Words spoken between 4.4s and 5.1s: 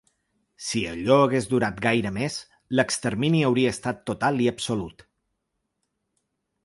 i absolut.